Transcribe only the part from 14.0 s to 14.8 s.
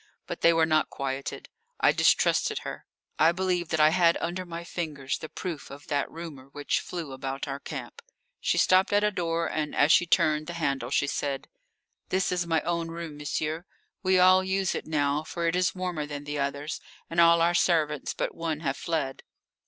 We all use